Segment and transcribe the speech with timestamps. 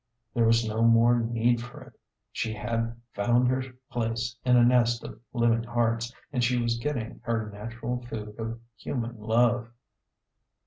[0.33, 1.93] There was no more need for it.
[2.31, 3.61] She had found her
[3.91, 8.33] place in a nest of living hearts, and she was get ting her natural food
[8.39, 9.69] of human love.